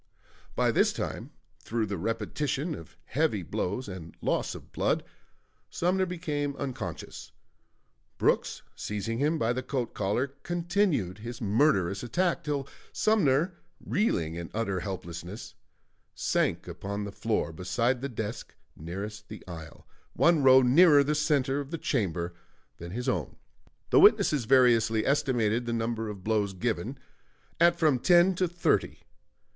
[0.55, 1.29] By this time,
[1.59, 5.03] through the repetition of the heavy blows and loss of blood,
[5.69, 7.31] Sumner became unconscious.
[8.17, 14.49] Brooks, seizing him by the coat collar, continued his murderous attack till Sumner, reeling in
[14.55, 15.53] utter helplessness,
[16.15, 21.59] sank upon the floor beside the desk nearest the aisle, one row nearer the center
[21.59, 22.33] of the chamber
[22.77, 23.35] than his own.
[23.91, 26.97] The witnesses variously estimated the number of blows given
[27.59, 29.01] at from ten to thirty.